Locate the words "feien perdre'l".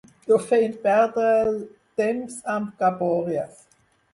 0.45-1.59